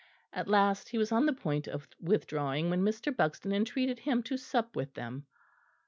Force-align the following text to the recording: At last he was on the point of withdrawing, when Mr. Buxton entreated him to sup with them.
At 0.33 0.47
last 0.47 0.89
he 0.89 0.97
was 0.97 1.11
on 1.11 1.27
the 1.27 1.31
point 1.33 1.67
of 1.67 1.87
withdrawing, 2.01 2.71
when 2.71 2.81
Mr. 2.81 3.15
Buxton 3.15 3.53
entreated 3.53 3.99
him 3.99 4.23
to 4.23 4.35
sup 4.35 4.75
with 4.75 4.95
them. 4.95 5.27